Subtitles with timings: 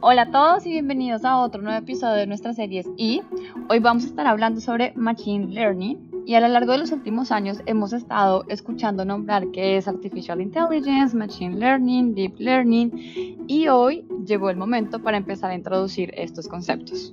[0.00, 3.20] Hola a todos y bienvenidos a otro nuevo episodio de nuestras series y
[3.68, 7.32] hoy vamos a estar hablando sobre Machine Learning y a lo largo de los últimos
[7.32, 14.06] años hemos estado escuchando nombrar qué es Artificial Intelligence, Machine Learning, Deep Learning y hoy
[14.24, 17.12] llegó el momento para empezar a introducir estos conceptos.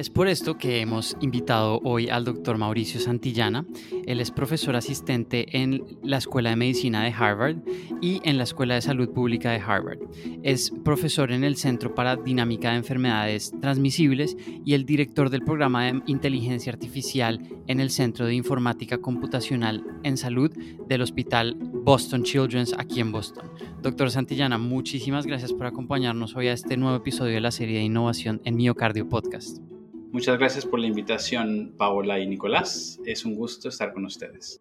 [0.00, 3.66] Es por esto que hemos invitado hoy al doctor Mauricio Santillana.
[4.06, 7.58] Él es profesor asistente en la Escuela de Medicina de Harvard
[8.00, 9.98] y en la Escuela de Salud Pública de Harvard.
[10.42, 15.84] Es profesor en el Centro para Dinámica de Enfermedades Transmisibles y el director del programa
[15.84, 20.50] de Inteligencia Artificial en el Centro de Informática Computacional en Salud
[20.88, 23.50] del Hospital Boston Children's aquí en Boston.
[23.82, 27.84] Doctor Santillana, muchísimas gracias por acompañarnos hoy a este nuevo episodio de la serie de
[27.84, 29.60] innovación en Miocardio Podcast.
[30.12, 32.98] Muchas gracias por la invitación, Paola y Nicolás.
[33.06, 34.60] Es un gusto estar con ustedes.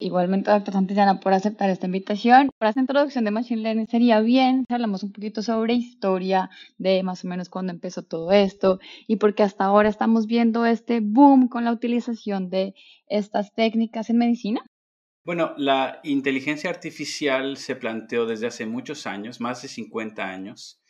[0.00, 2.50] Igualmente, doctor Santillana, por aceptar esta invitación.
[2.58, 7.04] Para esta introducción de Machine Learning sería bien si hablamos un poquito sobre historia de
[7.04, 11.48] más o menos cuándo empezó todo esto y porque hasta ahora estamos viendo este boom
[11.48, 12.74] con la utilización de
[13.06, 14.60] estas técnicas en medicina.
[15.24, 20.82] Bueno, la inteligencia artificial se planteó desde hace muchos años, más de 50 años.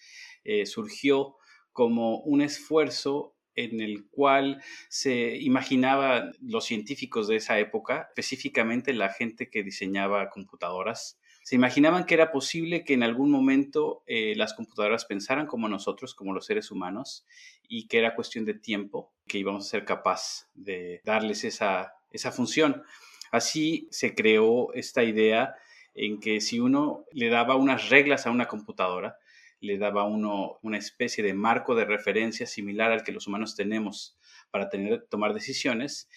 [0.43, 1.37] Eh, surgió
[1.71, 9.11] como un esfuerzo en el cual se imaginaba los científicos de esa época, específicamente la
[9.11, 14.55] gente que diseñaba computadoras, se imaginaban que era posible que en algún momento eh, las
[14.55, 17.27] computadoras pensaran como nosotros, como los seres humanos,
[17.69, 22.33] y que era cuestión de tiempo que íbamos a ser capaz de darles esa, esa
[22.33, 22.83] función.
[23.31, 25.55] Así se creó esta idea
[25.95, 29.19] en que si uno le daba unas reglas a una computadora,
[29.65, 34.19] le daba uno una especie de marco de referencia similar al que los humanos tenemos
[34.51, 36.09] para tener, tomar decisiones,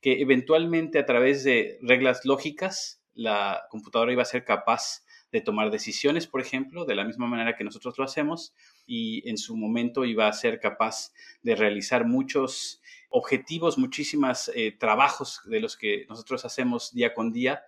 [0.00, 5.70] que eventualmente a través de reglas lógicas la computadora iba a ser capaz de tomar
[5.70, 8.54] decisiones, por ejemplo, de la misma manera que nosotros lo hacemos,
[8.86, 15.40] y en su momento iba a ser capaz de realizar muchos objetivos, muchísimos eh, trabajos
[15.44, 17.62] de los que nosotros hacemos día con día.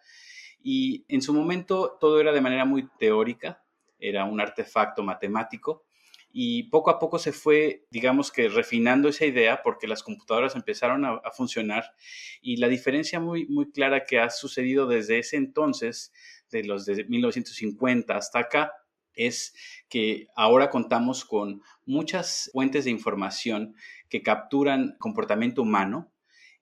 [0.62, 3.61] Y en su momento todo era de manera muy teórica,
[4.02, 5.84] era un artefacto matemático
[6.32, 11.04] y poco a poco se fue, digamos que refinando esa idea porque las computadoras empezaron
[11.04, 11.94] a, funcionar
[12.40, 16.12] y la diferencia muy, muy clara que ha sucedido desde ese entonces,
[16.50, 18.72] de los de 1950 hasta acá,
[19.14, 19.54] es
[19.90, 23.74] que ahora contamos con muchas fuentes de información
[24.08, 26.10] que capturan comportamiento humano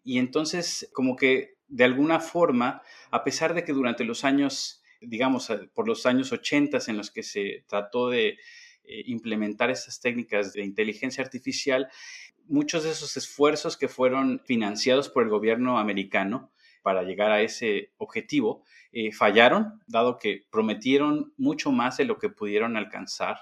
[0.03, 5.50] y entonces como que de alguna forma, a pesar de que durante los años digamos,
[5.50, 8.38] eh, por los años 80 en los que se trató de
[8.84, 11.88] eh, implementar estas técnicas de inteligencia artificial,
[12.47, 16.50] muchos de esos esfuerzos que fueron financiados por el gobierno americano
[16.83, 22.28] para llegar a ese objetivo eh, fallaron, dado que prometieron mucho más de lo que
[22.31, 23.39] pudieron alcanzar.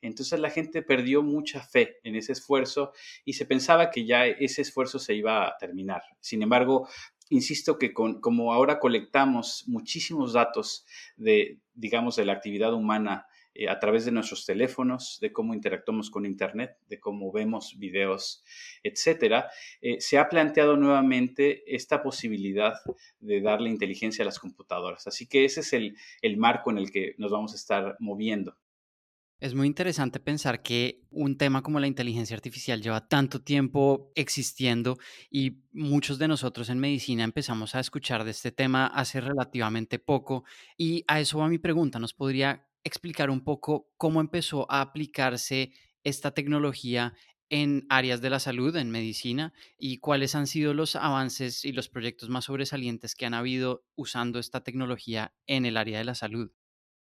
[0.00, 2.92] Entonces la gente perdió mucha fe en ese esfuerzo
[3.24, 6.02] y se pensaba que ya ese esfuerzo se iba a terminar.
[6.20, 6.88] Sin embargo,
[7.30, 13.80] insisto que como ahora colectamos muchísimos datos de, digamos, de la actividad humana eh, a
[13.80, 18.44] través de nuestros teléfonos, de cómo interactuamos con Internet, de cómo vemos videos,
[18.82, 19.50] etcétera,
[19.80, 22.74] eh, se ha planteado nuevamente esta posibilidad
[23.18, 25.06] de darle inteligencia a las computadoras.
[25.08, 28.56] Así que ese es el marco en el que nos vamos a estar moviendo.
[29.40, 34.98] Es muy interesante pensar que un tema como la inteligencia artificial lleva tanto tiempo existiendo
[35.30, 40.44] y muchos de nosotros en medicina empezamos a escuchar de este tema hace relativamente poco.
[40.76, 42.00] Y a eso va mi pregunta.
[42.00, 45.70] ¿Nos podría explicar un poco cómo empezó a aplicarse
[46.02, 47.14] esta tecnología
[47.48, 51.88] en áreas de la salud, en medicina, y cuáles han sido los avances y los
[51.88, 56.50] proyectos más sobresalientes que han habido usando esta tecnología en el área de la salud?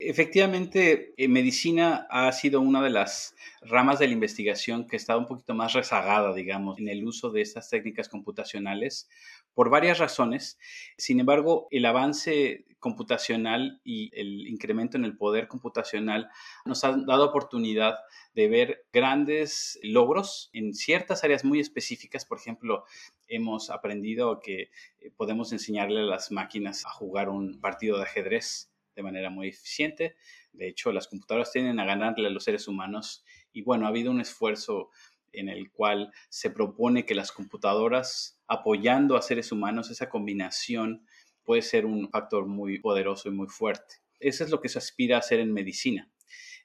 [0.00, 5.26] Efectivamente, en medicina ha sido una de las ramas de la investigación que estado un
[5.26, 9.08] poquito más rezagada, digamos, en el uso de estas técnicas computacionales
[9.54, 10.56] por varias razones.
[10.96, 16.28] Sin embargo, el avance computacional y el incremento en el poder computacional
[16.64, 17.96] nos han dado oportunidad
[18.34, 22.24] de ver grandes logros en ciertas áreas muy específicas.
[22.24, 22.84] Por ejemplo,
[23.26, 24.70] hemos aprendido que
[25.00, 28.67] eh, podemos enseñarle a las máquinas a jugar un partido de ajedrez
[28.98, 30.16] de manera muy eficiente.
[30.52, 34.10] De hecho, las computadoras tienden a ganarle a los seres humanos y bueno, ha habido
[34.10, 34.90] un esfuerzo
[35.32, 41.06] en el cual se propone que las computadoras apoyando a seres humanos, esa combinación
[41.44, 43.96] puede ser un factor muy poderoso y muy fuerte.
[44.18, 46.10] Eso es lo que se aspira a hacer en medicina.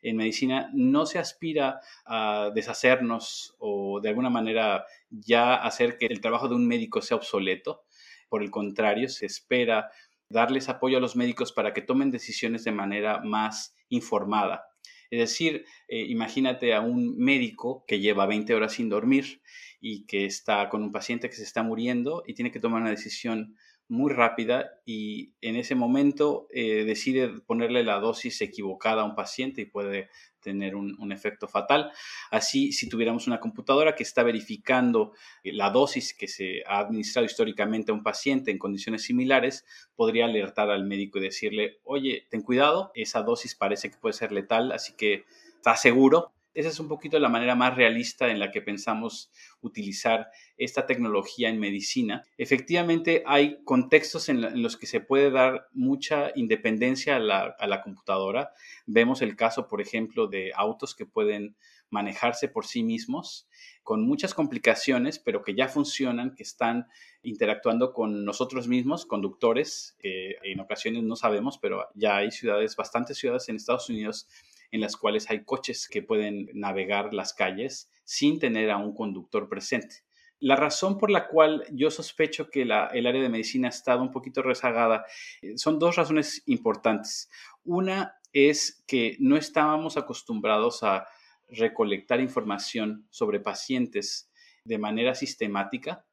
[0.01, 6.19] En medicina no se aspira a deshacernos o de alguna manera ya hacer que el
[6.19, 7.83] trabajo de un médico sea obsoleto.
[8.27, 9.91] Por el contrario, se espera
[10.33, 14.65] darles apoyo a los médicos para que tomen decisiones de manera más informada.
[15.09, 19.41] Es decir, eh, imagínate a un médico que lleva 20 horas sin dormir
[19.79, 22.89] y que está con un paciente que se está muriendo y tiene que tomar una
[22.89, 23.55] decisión
[23.87, 29.61] muy rápida y en ese momento eh, decide ponerle la dosis equivocada a un paciente
[29.61, 30.09] y puede
[30.39, 31.91] tener un, efecto fatal.
[32.29, 35.13] Así, si tuviéramos una computadora que está verificando
[35.43, 39.65] la dosis que se ha administrado históricamente a un paciente en condiciones similares,
[39.95, 44.31] podría alertar al médico y decirle, oye, ten cuidado, esa dosis parece que puede ser
[44.31, 45.23] letal, así que
[45.55, 50.29] está seguro esa es un poquito la manera más realista en la que pensamos utilizar
[50.57, 52.23] esta tecnología en medicina.
[52.37, 58.53] Efectivamente, hay contextos en, los que se puede dar mucha independencia a la, computadora.
[58.85, 61.55] Vemos el caso, por ejemplo, de autos que pueden
[61.89, 63.47] manejarse por sí mismos
[63.83, 66.87] con muchas complicaciones, pero que ya funcionan, que están
[67.21, 73.47] interactuando con nosotros mismos, conductores, en ocasiones no sabemos, pero ya hay ciudades, bastantes ciudades
[73.49, 74.27] en Estados Unidos
[74.73, 79.47] en las cuales hay coches que pueden navegar las calles sin tener a un conductor
[79.47, 79.97] presente.
[80.39, 84.11] La razón por la cual yo sospecho que el área de medicina ha estado un
[84.11, 85.05] poquito rezagada
[85.43, 87.29] eh, son dos razones importantes.
[87.63, 91.07] Una es que no estábamos acostumbrados a
[91.49, 94.31] recolectar información sobre pacientes
[94.65, 96.03] de manera sistemática.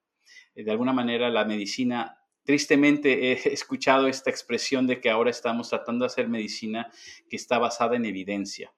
[0.54, 2.19] De alguna manera la medicina
[2.50, 6.91] Tristemente he escuchado esta expresión de que ahora estamos tratando de hacer medicina
[7.29, 8.73] que está basada en evidencia.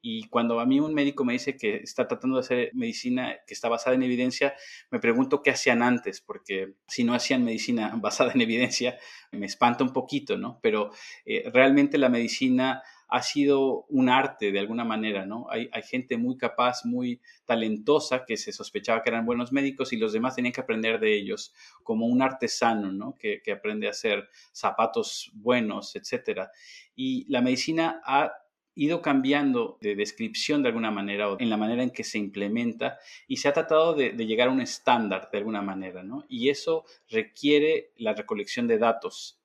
[0.00, 3.52] Y cuando a mí un médico me dice que está tratando de hacer medicina que
[3.52, 4.54] está basada en evidencia,
[4.90, 8.96] me pregunto qué hacían antes, porque si no hacían medicina basada en evidencia,
[9.32, 10.58] me espanta un poquito, ¿no?
[10.62, 10.90] Pero
[11.26, 15.46] eh, realmente la medicina ha sido un arte de alguna manera, ¿no?
[15.50, 20.12] Hay, gente muy capaz, muy talentosa que se sospechaba que eran buenos médicos y los
[20.12, 21.52] demás tenían que aprender de ellos,
[21.82, 23.16] como un artesano, ¿no?
[23.18, 26.52] Que, que aprende a hacer zapatos buenos, etcétera.
[26.94, 28.32] Y la medicina ha
[28.76, 32.98] ido cambiando de descripción de alguna manera o en la manera en que se implementa
[33.26, 36.24] y se ha tratado de, de, llegar a un estándar de alguna manera, ¿no?
[36.28, 39.40] Y eso requiere la recolección de datos.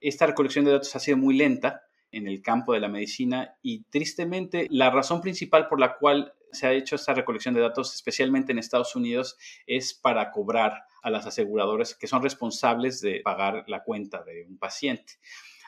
[0.00, 3.84] Esta recolección de datos ha sido muy lenta en el campo de la medicina y
[3.84, 8.52] tristemente la razón principal por la cual se ha hecho esta recolección de datos, especialmente
[8.52, 9.36] en Estados Unidos,
[9.66, 14.58] es para cobrar a las aseguradoras que son responsables de pagar la cuenta de un
[14.58, 15.14] paciente.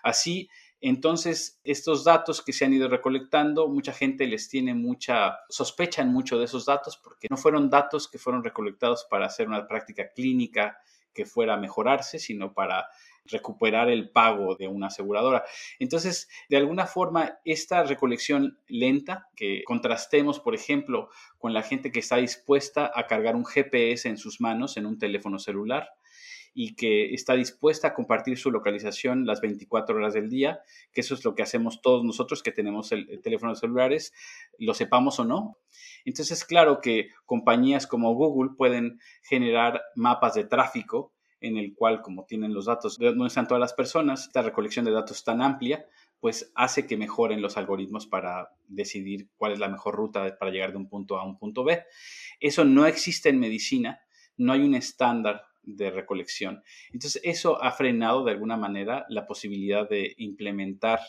[0.02, 0.48] Así,
[0.80, 6.38] entonces, estos datos que se han ido recolectando, mucha gente les tiene mucha, sospechan mucho
[6.40, 10.78] de esos datos porque no fueron datos que fueron recolectados para hacer una práctica clínica
[11.14, 12.88] que fuera a mejorarse, sino para
[13.26, 15.44] recuperar el pago de una aseguradora.
[15.78, 21.08] Entonces, de alguna forma, esta recolección lenta, que contrastemos, por ejemplo,
[21.38, 24.98] con la gente que está dispuesta a cargar un GPS en sus manos en un
[24.98, 25.88] teléfono celular
[26.54, 30.60] y que está dispuesta a compartir su localización las 24 horas del día,
[30.92, 34.12] que eso es lo que hacemos todos nosotros que tenemos el, el teléfono celulares,
[34.58, 35.56] lo sepamos o no.
[36.04, 42.24] Entonces, claro que compañías como Google pueden generar mapas de tráfico en el cual, como
[42.24, 45.86] tienen los datos dónde están todas las personas, esta recolección de datos tan amplia,
[46.20, 50.70] pues hace que mejoren los algoritmos para decidir cuál es la mejor ruta para llegar
[50.70, 51.82] de un punto A a un punto B.
[52.40, 54.00] Eso no existe en medicina,
[54.36, 56.62] no hay un estándar de recolección.
[56.92, 61.00] Entonces, eso ha frenado de alguna manera la posibilidad de implementar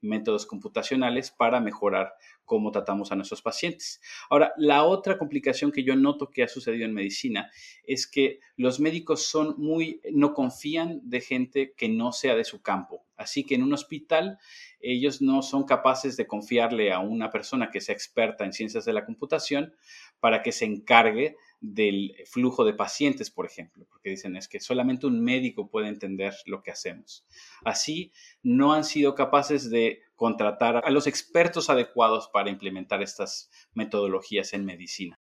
[0.00, 2.14] métodos computacionales para mejorar
[2.44, 4.00] cómo tratamos a nuestros pacientes.
[4.28, 7.50] Ahora, la otra complicación que yo noto que ha sucedido en medicina
[7.84, 12.60] es que los médicos son muy, no confían de gente que no sea de su
[12.60, 13.04] campo.
[13.16, 14.38] Así que en un hospital
[14.80, 18.94] ellos no son capaces de confiarle a una persona que sea experta en ciencias de
[18.94, 19.74] la computación
[20.20, 25.06] para que se encargue del flujo de pacientes, por ejemplo, porque dicen es que solamente
[25.06, 27.26] un médico puede entender lo que hacemos.
[27.64, 28.12] Así,
[28.42, 34.64] no han sido capaces de contratar a los expertos adecuados para implementar estas metodologías en
[34.64, 35.18] medicina.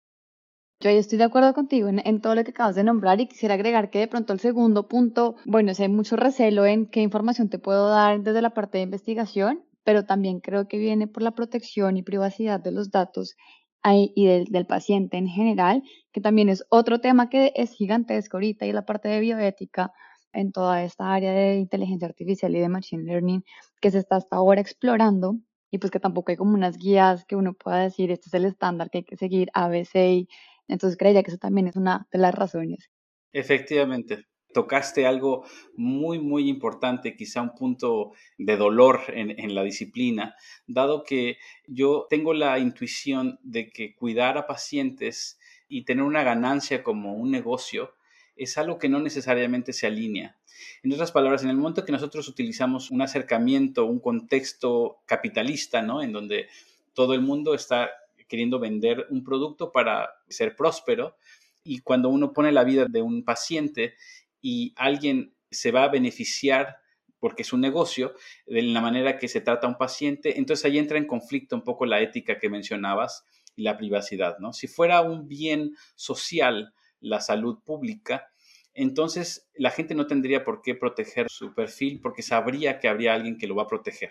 [0.81, 3.89] Yo estoy de acuerdo contigo en, todo lo que acabas de nombrar y quisiera agregar
[3.91, 7.89] que de pronto el segundo punto, bueno, hay mucho recelo en qué información te puedo
[7.89, 12.03] dar desde la parte de investigación, pero también creo que viene por la protección y
[12.03, 13.37] privacidad de los datos
[13.85, 18.73] y del, paciente en general, que también es otro tema que es gigantesco ahorita y
[18.73, 19.93] la parte de bioética
[20.33, 23.45] en toda esta área de inteligencia artificial y de machine learning
[23.81, 25.37] que se está hasta ahora explorando
[25.71, 28.45] y pues que tampoco hay como unas guías que uno pueda decir este es el
[28.45, 30.29] estándar que hay que seguir ABC y
[30.69, 32.91] entonces creía que eso también es una de las razones.
[33.33, 35.45] Efectivamente, tocaste algo
[35.77, 42.35] muy, muy importante, quizá un punto de dolor en, la disciplina, dado que yo tengo
[42.35, 47.95] la intuición de que cuidar a pacientes y tener una ganancia como un negocio
[48.37, 50.37] es algo que no necesariamente se alinea.
[50.83, 56.03] En otras palabras, en el momento que nosotros utilizamos un acercamiento, un contexto capitalista, ¿no?
[56.03, 56.49] En donde
[56.95, 57.91] Todo el mundo está
[58.29, 61.17] queriendo vender un producto para ser próspero
[61.65, 63.95] y cuando uno pone la vida de un paciente
[64.43, 66.77] y alguien se va a beneficiar
[67.19, 68.15] porque es un negocio,
[68.47, 71.63] de la manera que se trata a un paciente, entonces ahí entra en conflicto un
[71.63, 74.53] poco la ética que mencionabas y la privacidad, ¿no?
[74.53, 78.33] Si fuera un bien social la salud pública,
[78.75, 83.37] entonces la gente no tendría por qué proteger su perfil porque sabría que habría alguien
[83.37, 84.11] que lo va a proteger.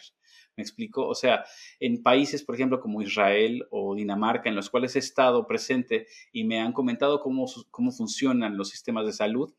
[0.56, 1.08] ¿Me explico?
[1.08, 1.46] O sea,
[1.80, 6.44] en países, por ejemplo, como Israel o Dinamarca, en los cuales he estado presente y
[6.44, 9.52] me han comentado cómo, cómo funcionan los sistemas de salud,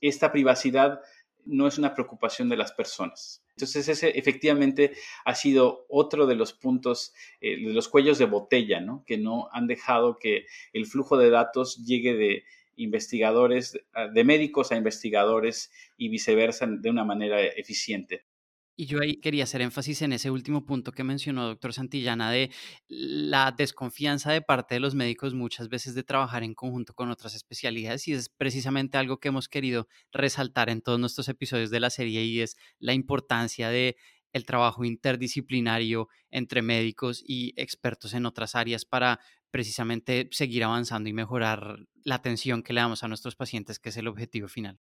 [0.00, 1.00] esta privacidad
[1.44, 3.42] no es una preocupación de las personas.
[3.50, 4.92] Entonces, ese efectivamente
[5.24, 9.02] ha sido otro de los puntos, eh, de los cuellos de botella, ¿no?
[9.06, 12.44] Que no han dejado que el flujo de datos llegue de
[12.76, 13.80] investigadores,
[14.14, 18.27] de médicos a investigadores y viceversa de una manera eficiente.
[18.80, 22.52] Y yo ahí quería hacer énfasis en ese último punto que mencionó doctor Santillana de
[22.86, 27.34] la desconfianza de parte de los médicos muchas veces de trabajar en conjunto con otras
[27.34, 31.90] especialidades y es precisamente algo que hemos querido resaltar en todos nuestros episodios de la
[31.90, 33.96] serie y es la importancia de
[34.32, 39.18] el trabajo interdisciplinario entre médicos y expertos en otras áreas para
[39.50, 43.96] precisamente seguir avanzando y mejorar la atención que le damos a nuestros pacientes, que es
[43.96, 44.78] el objetivo final.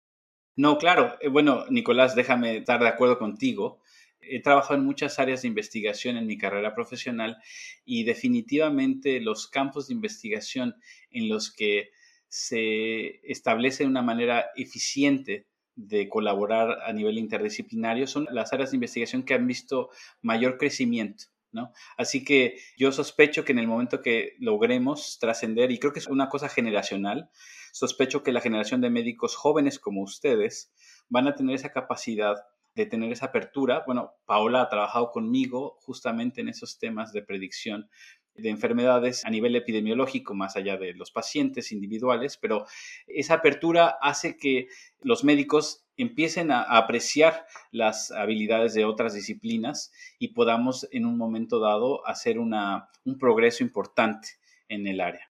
[0.56, 1.16] No, claro.
[1.20, 3.80] Eh, bueno, Nicolás, déjame estar de acuerdo contigo.
[4.28, 7.38] He trabajado en muchas áreas de investigación en mi carrera profesional
[7.84, 10.76] y definitivamente los campos de investigación
[11.10, 11.90] en los que
[12.28, 19.24] se establece una manera eficiente de colaborar a nivel interdisciplinario son las áreas de investigación
[19.24, 19.90] que han visto
[20.22, 21.26] mayor crecimiento.
[21.52, 21.72] ¿No?
[21.96, 26.08] Así que yo sospecho que en el momento que logremos trascender, y creo que es
[26.08, 27.30] una cosa generacional,
[27.72, 30.72] sospecho que la generación de médicos jóvenes como ustedes
[31.08, 32.34] van a tener esa capacidad
[32.74, 33.84] de tener esa apertura.
[33.86, 37.88] Bueno, Paola ha trabajado conmigo justamente en esos temas de predicción
[38.34, 42.66] de enfermedades a nivel epidemiológico, más allá de los pacientes individuales, pero
[43.06, 44.66] esa apertura hace que
[45.02, 51.60] los médicos empiecen a, apreciar las habilidades de otras disciplinas y podamos en un momento
[51.60, 54.28] dado hacer un progreso importante
[54.68, 55.30] en el área.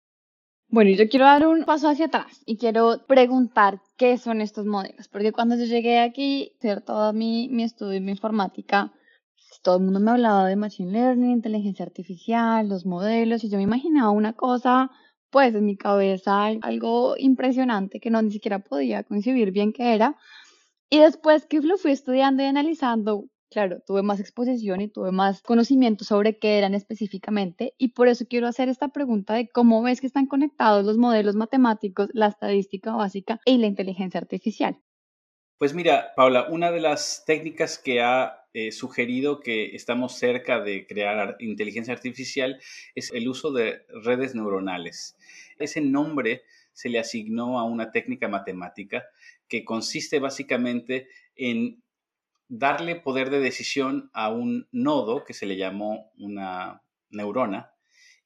[0.72, 5.06] Bueno, yo quiero dar un paso hacia atrás y quiero preguntar qué son estos modelos,
[5.08, 8.90] porque cuando yo llegué aquí, hacer todo mi, mi estudio en mi informática,
[9.36, 13.58] pues, todo el mundo me hablaba de Machine Learning, inteligencia artificial, los modelos, y yo
[13.58, 14.90] me imaginaba una cosa,
[15.28, 20.16] pues en mi cabeza, algo impresionante que no ni siquiera podía concebir bien qué era.
[20.88, 25.42] Y después que lo fui estudiando y analizando, claro, tuve más exposición y tuve más
[25.42, 30.00] conocimiento sobre qué eran específicamente y por eso quiero hacer esta pregunta de cómo ves
[30.00, 34.80] que están conectados los modelos matemáticos, la estadística básica y la inteligencia artificial.
[35.58, 40.86] Pues mira, Paula, una de las técnicas que ha eh, sugerido que estamos cerca de
[40.86, 42.60] crear inteligencia artificial
[42.94, 45.16] es el uso de redes neuronales.
[45.58, 46.42] Ese nombre
[46.72, 49.04] se le asignó a una técnica matemática
[49.46, 51.82] que consiste básicamente en
[52.54, 57.72] darle poder de decisión a un nodo que se le llamó una neurona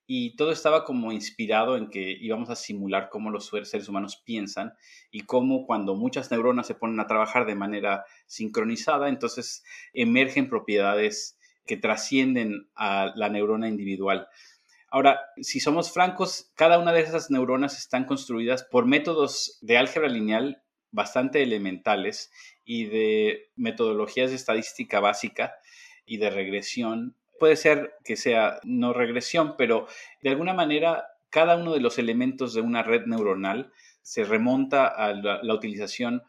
[0.05, 4.75] y todo estaba como inspirado en que íbamos a simular cómo los seres humanos piensan
[5.13, 11.39] y cómo cuando muchas neuronas se ponen a trabajar de manera sincronizada, entonces emergen propiedades
[11.65, 14.27] que trascienden a la neurona individual.
[14.91, 20.09] Ahora, si somos francos, cada una de esas neuronas están construidas por métodos de álgebra
[20.09, 20.65] lineal
[20.97, 22.33] bastante elementales
[22.65, 25.55] y de metodologías de estadística básica
[26.07, 27.15] y de regresión.
[27.39, 29.87] Puede ser que sea no regresión, pero
[30.23, 35.13] de alguna manera cada uno de los elementos de una red neuronal se remonta a
[35.13, 36.23] la, utilización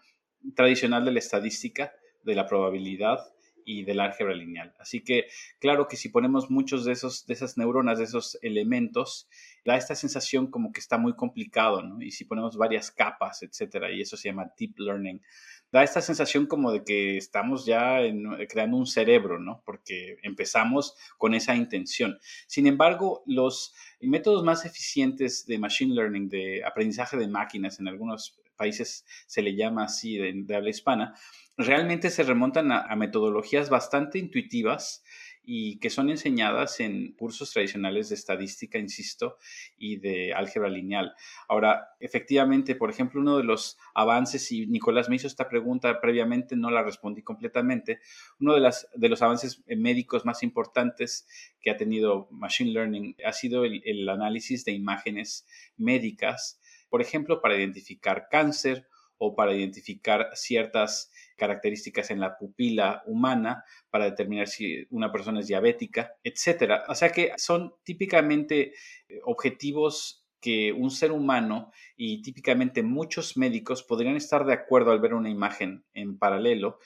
[0.53, 1.93] tradicional de la estadística,
[2.23, 3.19] de la probabilidad
[3.67, 4.73] y del álgebra lineal.
[4.79, 5.27] Así que
[5.59, 9.27] claro que si ponemos muchos de, esos, de esas neuronas, de esos elementos,
[9.65, 12.01] da esta sensación como que está muy complicado, ¿no?
[12.01, 15.21] Y si ponemos varias capas, etcétera, y eso se llama deep learning,
[15.69, 17.99] da esta sensación como de que estamos ya
[18.47, 19.61] creando un cerebro, ¿no?
[19.65, 22.19] Porque empezamos con esa intención.
[22.47, 28.39] Sin embargo, los métodos más eficientes de machine learning, de aprendizaje de máquinas, en algunos
[28.57, 31.15] países se le llama así de habla hispana,
[31.57, 35.03] realmente se remontan a, metodologías bastante intuitivas
[35.49, 39.37] y que son enseñadas en cursos tradicionales de estadística, insisto,
[39.77, 41.15] y de álgebra lineal.
[41.47, 46.57] Ahora, efectivamente, por ejemplo, uno de los avances, y Nicolás me hizo esta pregunta previamente,
[46.57, 48.01] no la respondí completamente,
[48.41, 51.27] uno de, las, de los avances médicos más importantes
[51.61, 55.47] que ha tenido Machine Learning ha sido el análisis de imágenes
[55.77, 56.59] médicas,
[56.89, 64.05] por ejemplo, para identificar cáncer o para identificar ciertas características en la pupila humana para
[64.05, 66.81] determinar si una persona es diabética, etc.
[66.87, 68.73] O sea que son típicamente
[69.09, 74.99] eh, objetivos que un ser humano y típicamente muchos médicos podrían estar de acuerdo al
[74.99, 76.79] ver una imagen en paralelo.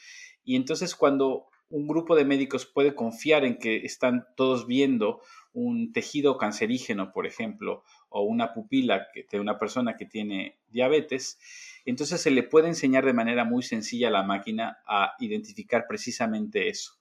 [0.44, 5.22] Y entonces cuando un grupo de médicos puede confiar en que están todos viendo
[5.54, 11.40] un tejido cancerígeno, por ejemplo, o una pupila de una persona que tiene diabetes,
[11.86, 16.68] entonces se le puede enseñar de manera muy sencilla a la máquina a identificar precisamente
[16.68, 16.98] eso.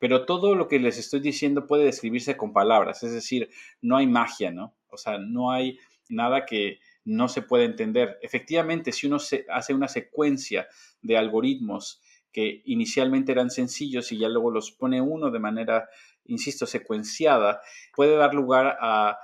[0.00, 3.48] Pero todo lo que les estoy diciendo puede describirse con palabras, es decir,
[3.80, 4.74] no hay magia, ¿no?
[4.88, 5.78] O sea, no hay
[6.08, 8.18] nada que no se pueda entender.
[8.20, 9.18] Efectivamente, si uno
[9.50, 10.66] hace una secuencia
[11.00, 12.00] de algoritmos
[12.32, 15.88] que inicialmente eran sencillos y ya luego los pone uno de manera,
[16.26, 17.60] insisto, secuenciada,
[17.94, 19.18] puede dar lugar a,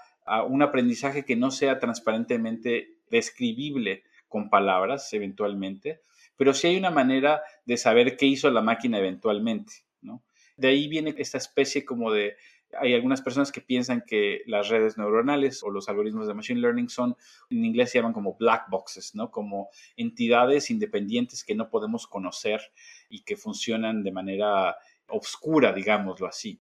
[0.48, 6.00] un aprendizaje que no sea transparentemente describible con palabras eventualmente,
[6.36, 9.84] pero sí hay una manera de saber qué hizo la máquina eventualmente.
[10.00, 10.24] ¿no?
[10.56, 12.36] De ahí viene esta especie como de
[12.80, 16.88] hay algunas personas que piensan que las redes neuronales o los algoritmos de machine learning
[16.88, 17.16] son,
[17.50, 19.30] en inglés se llaman como black boxes, ¿no?
[19.30, 22.60] Como entidades independientes que no podemos conocer
[23.08, 24.76] y que funcionan de manera
[25.08, 26.60] obscura, digámoslo así.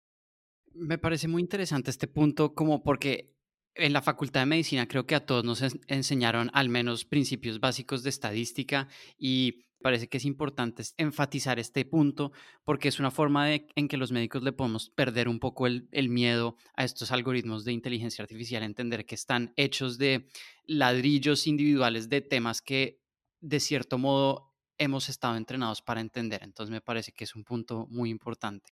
[0.74, 3.32] Me parece muy interesante este punto, como porque
[3.74, 8.02] en la Facultad de Medicina creo que a todos nos enseñaron al menos principios básicos
[8.02, 8.88] de estadística
[9.18, 12.32] y parece que es importante enfatizar este punto
[12.64, 15.88] porque es una forma de, en que los médicos le podemos perder un poco el,
[15.90, 20.28] el, miedo a estos algoritmos de inteligencia artificial, entender que están hechos de
[20.64, 23.02] ladrillos individuales de temas que
[23.40, 26.42] de cierto modo hemos estado entrenados para entender.
[26.42, 28.72] Entonces me parece que es un punto muy importante.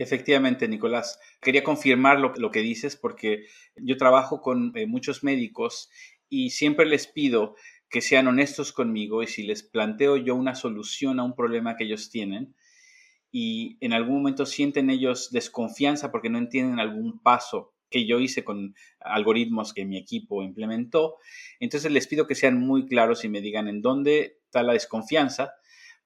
[0.00, 1.20] Efectivamente, Nicolás.
[1.42, 3.44] Quería confirmar lo, lo que dices porque
[3.76, 5.90] yo trabajo con eh, muchos médicos
[6.30, 7.54] y siempre les pido
[7.90, 11.84] que sean honestos conmigo y si les planteo yo una solución a un problema que
[11.84, 12.54] ellos tienen
[13.30, 18.42] y en algún momento sienten ellos desconfianza porque no entienden algún paso que yo hice
[18.42, 21.16] con algoritmos que mi equipo implementó,
[21.58, 25.52] entonces les pido que sean muy claros y me digan en dónde está la desconfianza,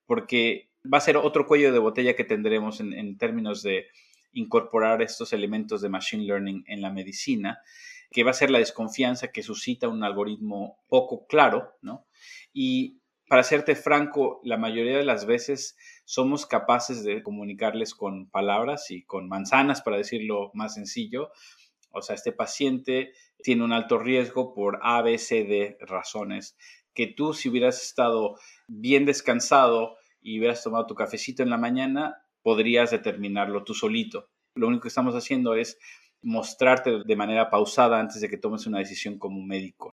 [0.05, 3.87] porque va a ser otro cuello de botella que tendremos en, términos de
[4.33, 7.61] incorporar estos elementos de machine learning en la medicina
[8.11, 12.07] que va a ser la desconfianza que suscita un algoritmo poco claro, ¿no?
[12.53, 18.91] Y para serte franco, la mayoría de las veces somos capaces de comunicarles con palabras
[18.91, 21.33] y con manzanas, para decirlo más sencillo.
[21.91, 26.57] O sea, este paciente tiene un alto riesgo por A, B, razones
[26.93, 28.37] que tú si hubieras estado
[28.69, 34.27] bien descansado y hubieras tomado tu cafecito en la mañana, podrías determinarlo tú solito.
[34.57, 35.79] Lo único que estamos haciendo es
[36.23, 39.95] mostrarte de manera pausada antes de que tomes una decisión como médico.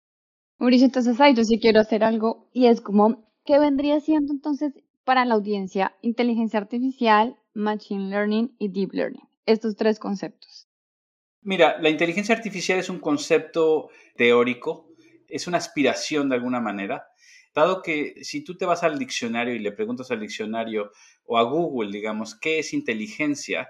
[0.59, 4.73] Mauricio, entonces ahí yo sí quiero hacer algo y es como, ¿qué vendría siendo entonces
[5.05, 9.29] para la audiencia inteligencia artificial, machine learning y deep learning?
[9.45, 10.69] Estos tres conceptos.
[11.43, 14.89] Mira, la inteligencia artificial es un concepto teórico,
[15.29, 17.09] es una aspiración de alguna manera,
[17.55, 20.91] dado que si tú te vas al diccionario y le preguntas al diccionario
[21.25, 23.69] o a Google, digamos, ¿qué es inteligencia?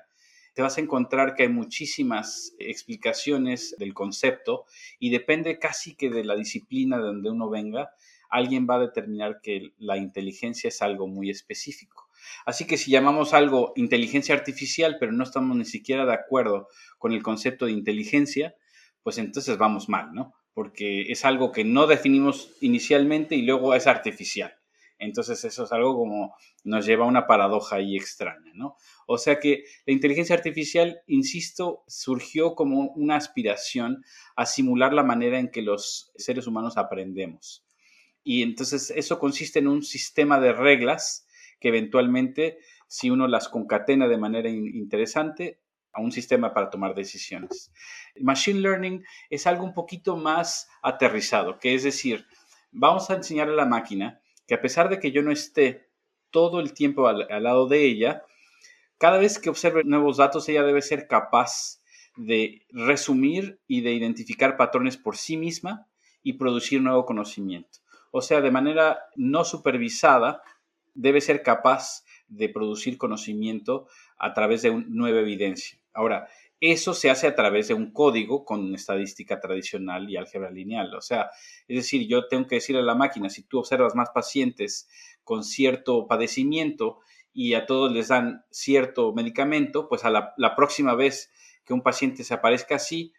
[0.55, 4.65] te vas a encontrar que hay muchísimas explicaciones del concepto
[5.01, 7.91] y depende casi que de la disciplina de donde uno venga,
[8.31, 12.09] alguien va a determinar que la inteligencia es algo muy específico.
[12.47, 16.69] Así que si llamamos algo inteligencia artificial, pero no estamos ni siquiera de acuerdo
[16.99, 18.55] con el concepto de inteligencia,
[19.03, 20.35] pues entonces vamos mal, ¿no?
[20.55, 24.55] Porque es algo que no definimos inicialmente y luego es artificial.
[24.99, 28.77] Entonces eso es algo como nos lleva a una paradoja ahí extraña, ¿no?
[29.07, 34.05] O sea que la inteligencia artificial, insisto, surgió como una aspiración
[34.37, 37.67] a simular la manera en que los seres humanos aprendemos.
[38.23, 41.27] Y entonces eso consiste en un sistema de reglas
[41.61, 45.61] que eventualmente, si uno las concatena de manera interesante,
[45.95, 47.73] a un sistema para tomar decisiones.
[48.21, 52.27] Machine Learning es algo un poquito más aterrizado, que es decir,
[52.73, 55.89] vamos a enseñar a la máquina que a pesar de que yo no esté
[56.31, 58.25] todo el tiempo al, lado de ella,
[58.99, 61.81] cada vez que observe nuevos datos, ella debe ser capaz
[62.17, 65.87] de resumir y de identificar patrones por sí misma
[66.23, 67.79] y producir nuevo conocimiento.
[68.11, 70.43] O sea, de manera no supervisada,
[70.95, 73.87] debe ser capaz de producir conocimiento
[74.19, 75.79] a través de nueva evidencia.
[75.95, 76.29] Ahora,
[76.61, 80.95] eso se hace a través de un código con estadística tradicional y álgebra lineal.
[80.95, 81.31] O sea,
[81.69, 84.89] es decir, yo tengo que decirle a la máquina, si tú observas más pacientes
[85.25, 87.01] con cierto padecimiento
[87.33, 91.33] y a todos les dan cierto medicamento, pues a la, próxima vez
[91.65, 93.13] que un paciente se aparezca así,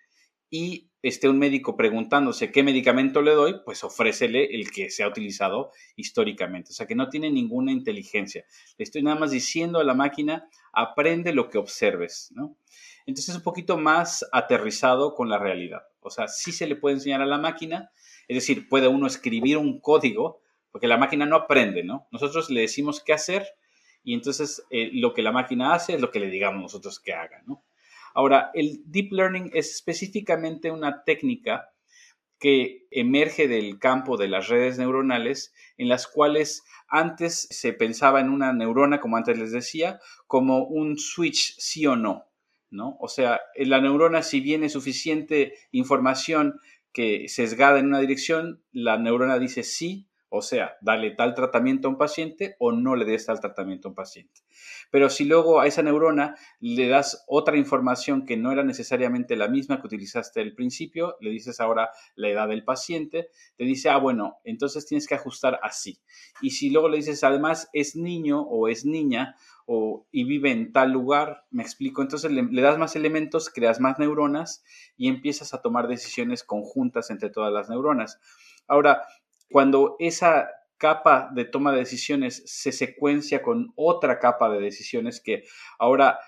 [0.50, 5.08] y esté un médico preguntándose qué medicamento le doy, pues ofrécele el que se ha
[5.08, 6.72] utilizado históricamente.
[6.72, 8.46] O sea que no tiene ninguna inteligencia.
[8.78, 12.58] Le estoy nada más diciendo a la máquina, aprende lo que observes, ¿no?
[13.06, 15.84] Entonces es un poquito más aterrizado con la realidad.
[16.00, 17.92] O sea, sí se le puede enseñar a la máquina,
[18.28, 22.08] es decir, puede uno escribir un código, porque la máquina no aprende, ¿no?
[22.12, 23.46] Nosotros le decimos qué hacer
[24.04, 27.14] y entonces eh, lo que la máquina hace es lo que le digamos nosotros que
[27.14, 27.64] haga, ¿no?
[28.16, 31.70] Ahora, el deep learning es específicamente una técnica
[32.40, 38.30] que emerge del campo de las redes neuronales, en las cuales antes se pensaba en
[38.30, 42.26] una neurona, como antes les decía, como un switch sí o no,
[42.70, 42.98] ¿no?
[43.02, 46.60] O sea, en la neurona, si viene suficiente información
[46.94, 51.92] que sesgada en una dirección, la neurona dice sí, o sea, dale tal tratamiento a
[51.92, 54.42] un paciente o no le des tal tratamiento a un paciente.
[54.92, 59.48] Pero si luego a esa neurona le das otra información que no era necesariamente la
[59.48, 63.98] misma que utilizaste al principio, le dices ahora la edad del paciente, te dice, ah,
[63.98, 66.00] bueno, entonces tienes que ajustar así.
[66.42, 70.74] Y si luego le dices, además, es niño o es niña o, y vive en
[70.74, 74.66] tal lugar, me explico, entonces le, le das más elementos, creas más neuronas
[74.98, 78.20] y empiezas a tomar decisiones conjuntas entre todas las neuronas.
[78.68, 79.04] Ahora,
[79.50, 85.44] cuando esa capa de toma de decisiones se secuencia con otra capa de decisiones que
[85.80, 86.20] ahora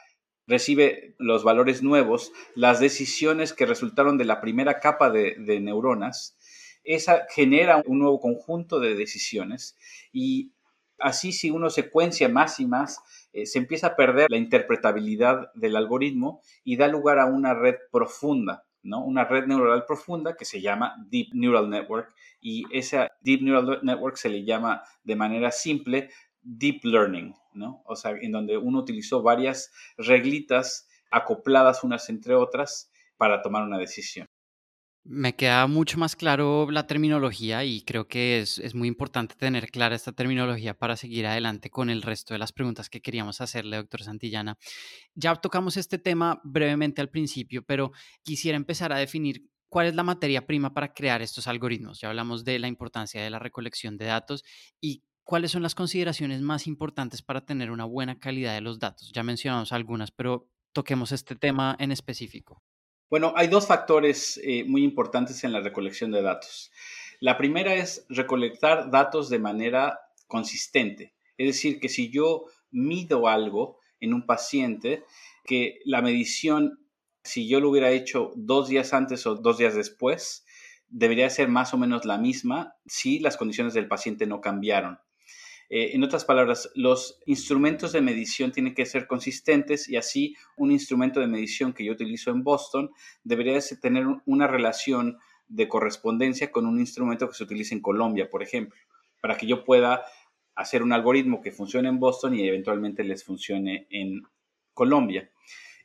[0.47, 6.37] recibe los valores nuevos, las decisiones que resultaron de la primera capa de, neuronas,
[6.83, 9.75] esa genera un nuevo conjunto de decisiones
[10.13, 10.53] y
[10.99, 13.01] así si uno secuencia más y más,
[13.33, 17.75] eh, se empieza a perder la interpretabilidad del algoritmo y da lugar a una red
[17.91, 18.63] profunda.
[18.83, 24.15] Una red neuronal profunda que se llama Deep Neural Network y esa Deep Neural Network
[24.17, 26.09] se le llama de manera simple
[26.41, 27.81] Deep Learning, ¿no?
[27.85, 33.77] O sea, en donde uno utilizó varias reglitas acopladas unas entre otras para tomar una
[33.77, 34.26] decisión.
[35.09, 39.71] Me queda mucho más claro la terminología y creo que es, es, muy importante tener
[39.71, 43.77] clara esta terminología para seguir adelante con el resto de las preguntas que queríamos hacerle,
[43.77, 44.57] doctor Santillana.
[45.15, 50.03] Ya tocamos este tema brevemente al principio, pero quisiera empezar a definir cuál es la
[50.03, 52.01] materia prima para crear estos algoritmos.
[52.01, 54.43] Ya hablamos de la importancia de la recolección de datos
[54.81, 59.13] y cuáles son las consideraciones más importantes para tener una buena calidad de los datos.
[59.13, 62.61] Ya mencionamos algunas, pero toquemos este tema en específico.
[63.09, 66.71] Bueno, hay dos factores eh, muy importantes en la recolección de datos.
[67.21, 71.13] La primera es recolectar datos de manera consistente.
[71.37, 75.05] Es decir, que si yo mido algo en un paciente,
[75.45, 76.79] que la medición,
[77.23, 80.45] si yo lo hubiera hecho dos días antes o dos días después,
[80.89, 84.99] debería ser más o menos la misma si las condiciones del paciente no cambiaron.
[85.69, 90.71] Eh, en otras palabras, los instrumentos de medición tienen que ser consistentes y así un
[90.71, 92.91] instrumento de medición que yo utilizo en Boston
[93.23, 98.43] debería tener una relación de correspondencia con un instrumento que se utiliza en Colombia, por
[98.43, 98.79] ejemplo,
[99.21, 100.03] para que yo pueda
[100.55, 104.23] hacer un algoritmo que funcione en Boston y eventualmente les funcione en
[104.73, 105.29] Colombia.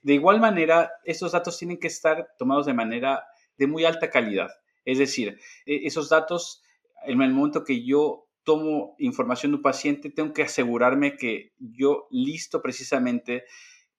[0.02, 3.24] De igual manera, estos datos tienen que estar tomados de manera
[3.56, 4.50] de muy alta calidad.
[4.84, 6.62] Es decir, e-, esos datos,
[7.04, 12.06] en el momento que yo tomo información de un paciente, tengo que asegurarme que yo
[12.10, 13.44] listo precisamente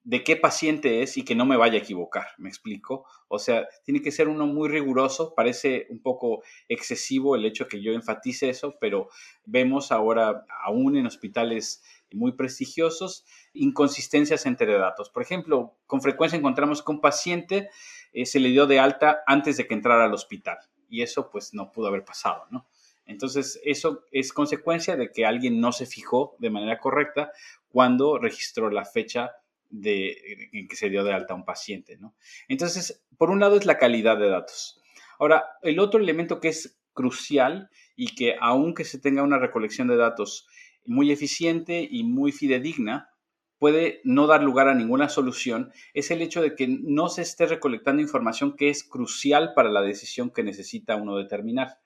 [0.04, 3.06] de qué paciente es y que no me vaya a equivocar, ¿me explico?
[3.30, 7.82] O sea, tiene que ser uno muy riguroso, parece un poco excesivo el hecho que
[7.82, 9.08] yo enfatice eso, pero
[9.46, 15.10] vemos ahora, aún en hospitales muy prestigiosos, inconsistencias entre datos.
[15.10, 17.70] Por ejemplo, con frecuencia encontramos que un paciente
[18.12, 20.58] eh, se le dio de alta antes de que entrara al hospital
[20.90, 22.68] y eso pues no pudo haber pasado, ¿no?
[23.06, 27.32] Entonces, eso es consecuencia de que alguien no se fijó de manera correcta
[27.68, 29.32] cuando registró la fecha
[29.72, 31.98] en que se dio de alta a un paciente.
[31.98, 32.16] ¿no?
[32.48, 34.82] Entonces, por un lado es la calidad de datos.
[35.20, 39.98] Ahora, el otro elemento que es crucial y que aunque se tenga una recolección de
[39.98, 40.48] datos
[40.86, 43.10] muy eficiente y muy fidedigna,
[43.58, 47.46] puede no dar lugar a ninguna solución, es el hecho de que no se esté
[47.46, 51.80] recolectando información que es crucial para la decisión que necesita uno determinar.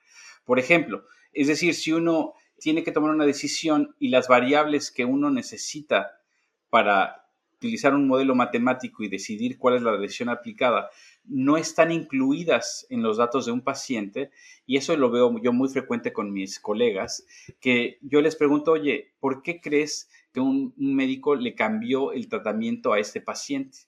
[0.47, 5.03] Por ejemplo, es decir, si uno tiene que tomar una decisión y las variables que
[5.03, 6.21] uno necesita
[6.69, 7.25] para
[7.57, 10.89] utilizar un modelo matemático y decidir cuál es la decisión aplicada
[11.25, 14.31] no están incluidas en los datos de un paciente,
[14.65, 17.25] y eso lo veo yo muy frecuente con mis colegas,
[17.59, 22.93] que yo les pregunto, oye, ¿por qué crees que un, médico le cambió el tratamiento
[22.93, 23.79] a este paciente?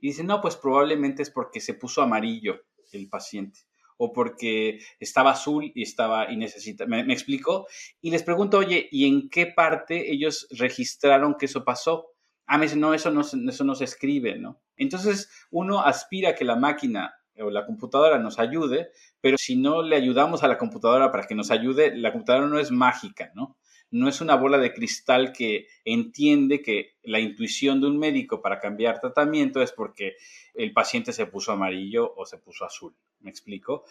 [0.00, 3.60] Y dicen, no, pues probablemente es porque se puso amarillo el paciente
[4.04, 6.86] o porque estaba azul y estaba y necesita.
[6.86, 7.66] ¿Me, explico?
[8.00, 12.10] Y les pregunto, oye, ¿y en qué parte ellos registraron que eso pasó?
[12.46, 14.60] Ah, me dicen, no, eso no, eso no se escribe, ¿no?
[14.76, 18.90] Entonces uno aspira a que la máquina o la computadora nos ayude,
[19.20, 22.58] pero si no le ayudamos a la computadora para que nos ayude, la computadora no
[22.58, 23.56] es mágica, ¿no?
[23.94, 28.58] No es una bola de cristal que entiende que la intuición de un médico para
[28.58, 30.16] cambiar tratamiento es porque
[30.52, 32.92] el paciente se puso amarillo o se puso azul.
[33.20, 33.84] ¿Me explico?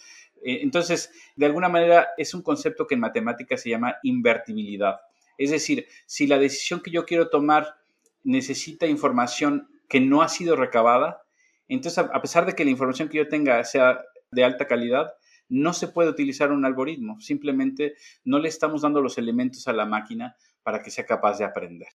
[0.43, 4.99] Eh, entonces, de alguna manera es un concepto que en matemáticas se llama invertibilidad.
[5.37, 7.77] Es decir, si la decisión que yo quiero tomar
[8.25, 11.23] necesita información que no ha sido recabada,
[11.69, 15.13] entonces a pesar de que la información que yo tenga sea de alta calidad,
[15.53, 17.19] no se puede utilizar un algoritmo.
[17.19, 21.45] Simplemente no le estamos dando los elementos a la máquina para que sea capaz de
[21.45, 21.89] aprender.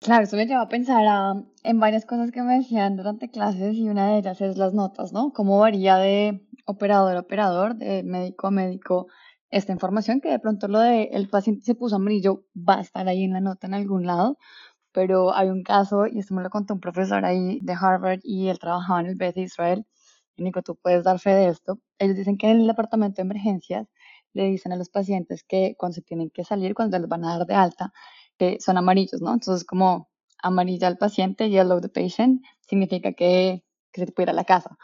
[0.00, 1.04] Claro, eso me lleva a pensar
[1.62, 5.12] en varias cosas que me decían durante clases y una de ellas es las notas,
[5.12, 5.32] ¿no?
[5.32, 9.06] Cómo varía de operador a operador, de médico a médico,
[9.48, 13.06] esta información que de pronto lo de el paciente se puso amarillo va a estar
[13.06, 14.38] ahí en la nota en algún lado,
[14.92, 18.48] pero hay un caso, y esto me lo contó un profesor ahí de Harvard y
[18.48, 20.01] él trabajaba en el Beth Israel, y
[20.36, 21.78] Nico, tú puedes dar fe de esto.
[21.98, 23.88] Ellos dicen que en el departamento de emergencias
[24.32, 27.38] le dicen a los pacientes que cuando se tienen que salir, cuando les van a
[27.38, 27.92] dar de alta,
[28.38, 29.32] que son amarillos, ¿no?
[29.32, 30.08] Entonces, como
[30.42, 34.76] amarilla al paciente, yellow the patient, significa que, que se puede ir a la casa.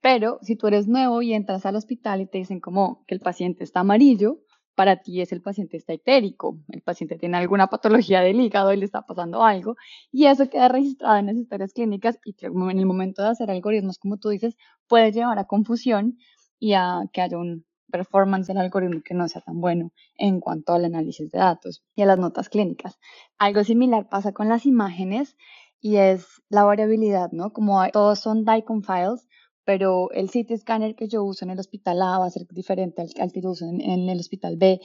[0.00, 3.20] Pero si tú eres nuevo y entras al hospital y te dicen como que el
[3.20, 4.40] paciente está amarillo,
[4.80, 8.78] para ti es el paciente está itérico, el paciente tiene alguna patología del hígado y
[8.78, 9.76] le está pasando algo,
[10.10, 13.50] y eso queda registrado en las historias clínicas y que en el momento de hacer
[13.50, 14.56] algoritmos, como tú dices,
[14.88, 16.16] puede llevar a confusión
[16.58, 20.72] y a que haya un performance del algoritmo que no sea tan bueno en cuanto
[20.72, 22.98] al análisis de datos y a las notas clínicas.
[23.36, 25.36] Algo similar pasa con las imágenes
[25.78, 27.52] y es la variabilidad, ¿no?
[27.52, 29.28] Como todos son DICOM files,
[29.64, 33.02] pero el CT scanner que yo uso en el hospital A va a ser diferente
[33.02, 34.80] al, que yo uso en, el hospital B.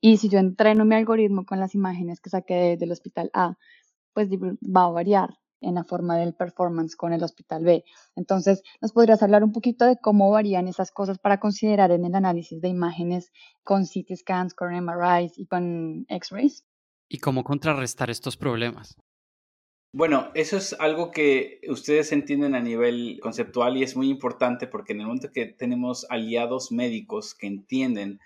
[0.00, 3.56] Y si yo entreno mi algoritmo con las imágenes que saqué del hospital A,
[4.12, 7.84] pues va a variar en la forma del performance con el hospital B.
[8.14, 12.14] Entonces, ¿nos podrías hablar un poquito de cómo varían esas cosas para considerar en el
[12.14, 13.32] análisis de imágenes
[13.64, 16.64] con CT scans, con MRIs y con X-rays?
[17.08, 18.96] ¿Y cómo contrarrestar estos problemas?
[19.98, 24.92] Bueno, eso es algo que ustedes entienden a nivel conceptual y es muy importante porque
[24.92, 28.20] en el momento que tenemos aliados médicos que entienden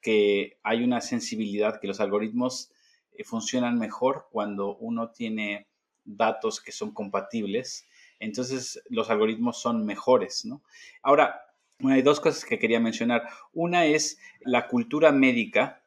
[0.00, 2.70] que hay una sensibilidad, que los algoritmos
[3.10, 5.66] eh, funcionan mejor cuando uno tiene
[6.04, 7.88] datos que son compatibles,
[8.20, 10.62] entonces los algoritmos son mejores, ¿no?
[11.02, 11.40] Ahora,
[11.88, 13.24] hay dos cosas que quería mencionar.
[13.52, 15.79] Una es la cultura médica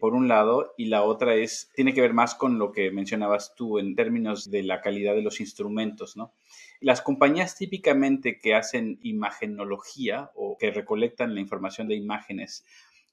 [0.00, 3.54] por un lado, y la otra es, tiene que ver más con lo que mencionabas
[3.54, 6.32] tú en términos de la calidad de los instrumentos, ¿no?
[6.80, 12.64] Las compañías típicamente que hacen imagenología o que recolectan la información de imágenes,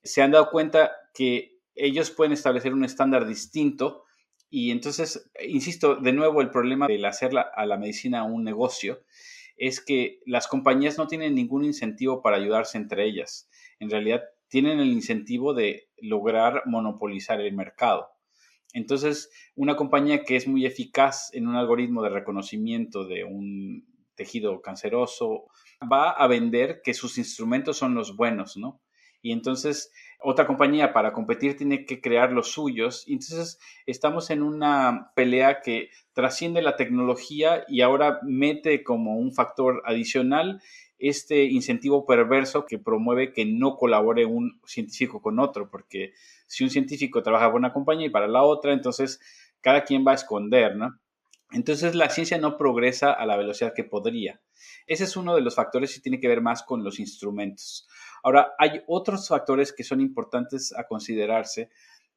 [0.03, 4.05] se han dado cuenta que ellos pueden establecer un estándar distinto
[4.49, 9.03] y entonces, insisto, de nuevo, el problema de hacer a la medicina un negocio
[9.57, 13.49] es que las compañías no tienen ningún incentivo para ayudarse entre ellas.
[13.79, 18.09] En realidad, tienen el incentivo de lograr monopolizar el mercado.
[18.73, 24.61] Entonces, una compañía que es muy eficaz en un algoritmo de reconocimiento de un tejido
[24.61, 25.45] canceroso
[25.81, 28.81] va a vender que sus instrumentos son los buenos, ¿no?
[29.21, 33.03] Y entonces otra compañía para competir tiene que crear los suyos.
[33.07, 39.81] Entonces estamos en una pelea que trasciende la tecnología y ahora mete como un factor
[39.85, 40.61] adicional
[40.99, 46.13] este incentivo perverso que promueve que no colabore un científico con otro, porque
[46.47, 49.19] si un científico trabaja para una compañía y para la otra, entonces
[49.61, 50.99] cada quien va a esconder, ¿no?
[51.51, 54.41] Entonces la ciencia no progresa a la velocidad que podría.
[54.85, 57.87] Ese es uno de los factores que tiene que ver más con los instrumentos.
[58.23, 61.69] Ahora, hay otros factores que son importantes a considerarse,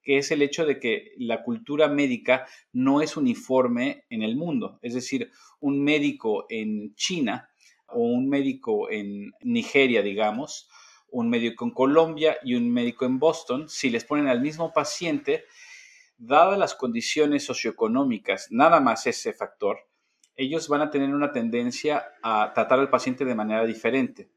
[0.03, 4.79] que es el hecho de que la cultura médica no es uniforme en el mundo.
[4.83, 7.50] Es decir, un médico en China
[7.93, 10.69] o un médico en Nigeria, digamos,
[11.11, 15.45] un médico en Colombia y un médico en Boston, si les ponen al mismo paciente,
[16.19, 19.79] dadas las condiciones socioeconómicas, nada más ese factor,
[20.37, 24.31] ellos van a tener una tendencia a tratar al paciente de manera diferente.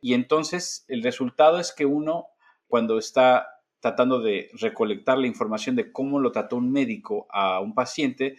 [0.00, 2.26] Y entonces el resultado es que uno,
[2.66, 3.48] cuando está
[3.80, 8.36] tratando de recolectar la información de cómo lo trató un médico a un paciente,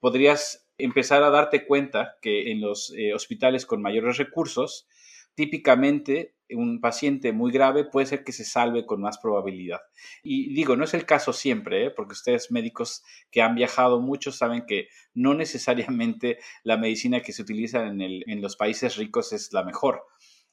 [0.00, 4.88] podrías empezar a darte cuenta que en los eh, hospitales con mayores recursos,
[5.34, 9.80] típicamente un paciente muy grave puede ser que se salve con más probabilidad.
[10.22, 11.90] Y digo, no es el caso siempre, ¿eh?
[11.90, 17.42] porque ustedes médicos que han viajado mucho saben que no necesariamente la medicina que se
[17.42, 20.04] utiliza en, en los países ricos es la mejor.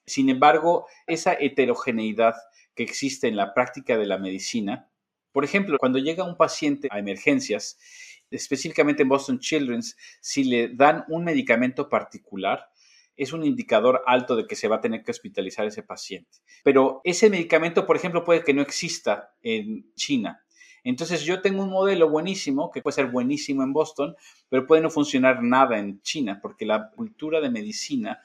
[0.05, 2.35] Sin embargo, esa heterogeneidad
[2.75, 4.89] que existe en la práctica de la medicina,
[5.31, 7.77] por ejemplo, cuando llega un paciente a emergencias
[8.31, 12.69] específicamente en Boston Children's, si le dan un medicamento particular,
[13.17, 16.39] es un indicador alto de que se va a tener que hospitalizar ese paciente.
[16.63, 20.41] Pero ese medicamento, por ejemplo, puede que no exista en China.
[20.83, 24.15] Entonces yo tengo un modelo buenísimo, que puede ser buenísimo en Boston,
[24.49, 28.21] pero puede no funcionar nada en China, porque la cultura de medicina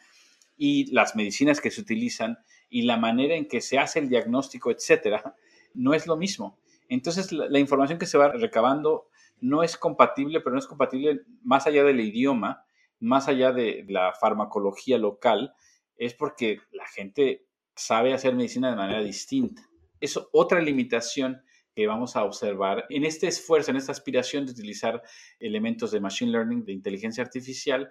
[0.59, 4.71] y las medicinas que se utilizan y la manera en que se hace el diagnóstico,
[4.71, 5.35] etcétera,
[5.73, 6.59] no es lo mismo.
[6.91, 9.07] Entonces la, información que se va recabando
[9.41, 12.65] no es compatible, pero no es compatible más allá del idioma,
[12.99, 15.55] más allá de la farmacología local,
[15.97, 19.63] es porque la gente sabe hacer medicina de manera distinta.
[20.01, 21.43] Es otra limitación
[21.75, 25.03] que vamos a observar en este esfuerzo, en esta aspiración de utilizar
[25.39, 27.91] elementos de machine learning, de inteligencia artificial,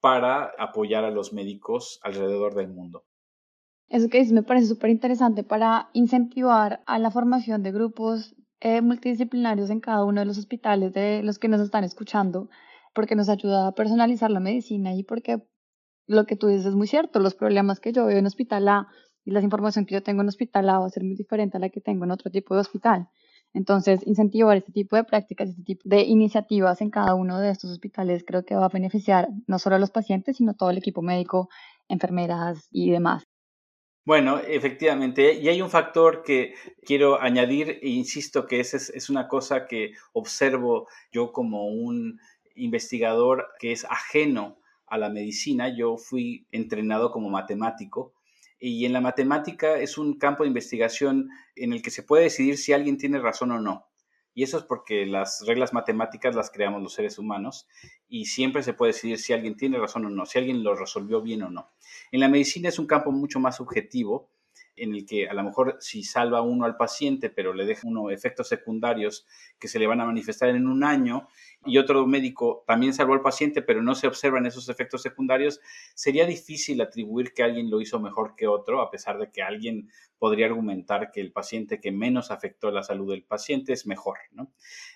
[0.00, 3.04] para apoyar a los médicos alrededor del mundo.
[3.88, 8.82] Eso que dices me parece súper interesante para incentivar a la formación de grupos eh,
[8.82, 12.48] multidisciplinarios en cada uno de los hospitales de los que nos están escuchando,
[12.94, 15.42] porque nos ayuda a personalizar la medicina y porque
[16.06, 18.88] lo que tú dices es muy cierto, los problemas que yo veo en hospital A
[19.24, 21.60] y la información que yo tengo en hospital A va a ser muy diferente a
[21.60, 23.08] la que tengo en otro tipo de hospital.
[23.52, 27.70] Entonces, incentivar este tipo de prácticas, este tipo de iniciativas en cada uno de estos
[27.70, 30.78] hospitales creo que va a beneficiar no solo a los pacientes, sino a todo el
[30.78, 31.48] equipo médico,
[31.88, 33.29] enfermeras y demás.
[34.04, 39.28] Bueno, efectivamente, y hay un factor que quiero añadir, e insisto que es, es una
[39.28, 42.18] cosa que observo yo como un
[42.54, 45.74] investigador que es ajeno a la medicina.
[45.74, 48.14] Yo fui entrenado como matemático
[48.58, 52.58] y en la matemática es un campo de investigación en el que se puede decidir
[52.58, 53.89] si alguien tiene razón o no.
[54.34, 57.68] Y eso es porque las reglas matemáticas las creamos los seres humanos
[58.08, 61.20] y siempre se puede decidir si alguien tiene razón o no, si alguien lo resolvió
[61.20, 61.70] bien o no.
[62.12, 64.29] En la medicina es un campo mucho más subjetivo
[64.80, 68.10] en el que a lo mejor si salva uno al paciente, pero le deja uno
[68.10, 69.26] efectos secundarios
[69.58, 71.28] que se le van a manifestar en un año,
[71.64, 75.60] y otro médico también salvó al paciente, pero no se observan esos efectos secundarios,
[75.94, 79.90] sería difícil atribuir que alguien lo hizo mejor que otro, a pesar de que alguien
[80.18, 84.18] podría argumentar que el paciente que menos afectó la salud del paciente es mejor.
[84.32, 84.52] ¿no?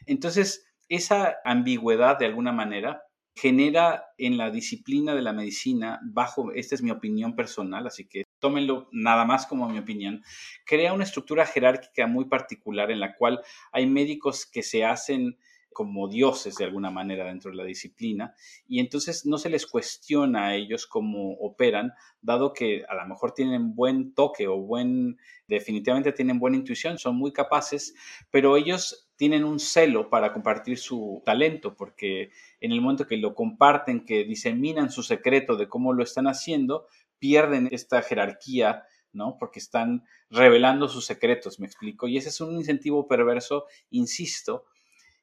[0.06, 3.02] Entonces, esa ambigüedad de alguna manera
[3.34, 8.23] genera en la disciplina de la medicina, bajo, esta es mi opinión personal, así que
[8.44, 10.22] tómenlo nada más como mi opinión,
[10.66, 13.40] crea una estructura jerárquica muy particular en la cual
[13.72, 15.38] hay médicos que se hacen
[15.72, 18.34] como dioses de alguna manera dentro de la disciplina
[18.68, 23.32] y entonces no se les cuestiona a ellos cómo operan, dado que a lo mejor
[23.32, 25.16] tienen buen toque o buen,
[25.48, 27.94] definitivamente tienen buena intuición, son muy capaces,
[28.30, 32.30] pero ellos tienen un celo para compartir su talento, porque
[32.60, 36.86] en el momento que lo comparten, que diseminan su secreto de cómo lo están haciendo,
[37.18, 39.36] pierden esta jerarquía ¿no?
[39.38, 42.06] Porque están revelando sus secretos, me explico.
[42.08, 44.66] Y ese es un incentivo perverso, insisto,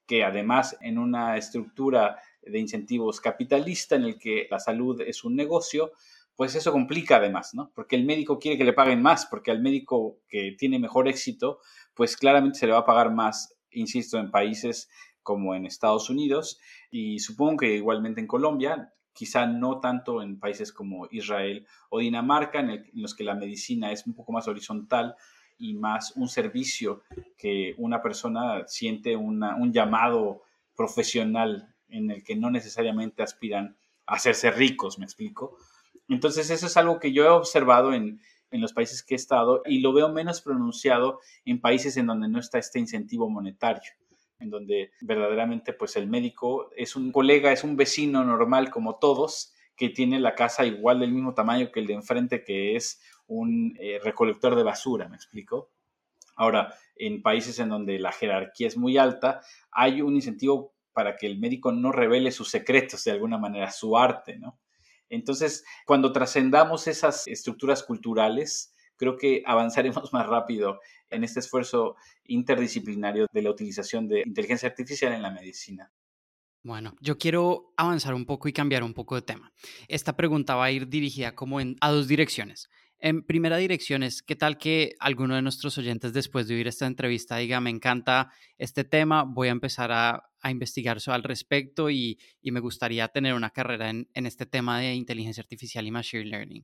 [0.07, 5.35] que además en una estructura de incentivos capitalista en el que la salud es un
[5.35, 5.91] negocio,
[6.35, 7.71] pues eso complica además, ¿no?
[7.75, 11.59] Porque el médico quiere que le paguen más, porque al médico que tiene mejor éxito,
[11.93, 14.89] pues claramente se le va a pagar más, insisto, en países
[15.21, 20.71] como en Estados Unidos y supongo que igualmente en Colombia, quizá no tanto en países
[20.71, 25.15] como Israel o Dinamarca, en, los que la medicina es un poco más horizontal,
[25.57, 27.03] y más un servicio
[27.37, 30.41] que una persona siente un llamado
[30.75, 35.57] profesional en el que no necesariamente aspiran a hacerse ricos, me explico.
[36.09, 38.19] Entonces eso es algo que yo he observado en,
[38.49, 42.27] en los países que he estado y lo veo menos pronunciado en países en donde
[42.27, 43.91] no está este incentivo monetario
[44.41, 49.53] en donde verdaderamente pues el médico es un colega, es un vecino normal como todos,
[49.75, 53.75] que tiene la casa igual del mismo tamaño que el de enfrente, que es un
[53.79, 55.71] eh, recolector de basura, ¿me explico?
[56.35, 61.27] Ahora, en países en donde la jerarquía es muy alta, hay un incentivo para que
[61.27, 64.59] el médico no revele sus secretos de alguna manera, su arte, ¿no?
[65.09, 73.25] Entonces, cuando trascendamos esas estructuras culturales, creo que avanzaremos más rápido en este esfuerzo interdisciplinario
[73.33, 75.91] de la utilización de inteligencia artificial en la medicina.
[76.63, 79.51] Bueno, yo quiero avanzar un poco y cambiar un poco de tema.
[79.87, 82.69] Esta pregunta va a ir dirigida como en, a dos direcciones.
[83.03, 86.85] En primera dirección es, ¿qué tal que alguno de nuestros oyentes después de oír esta
[86.85, 92.59] entrevista diga, me encanta este tema, voy a empezar a, investigar al respecto y, me
[92.59, 96.63] gustaría tener una carrera en, en este tema de inteligencia artificial y machine learning?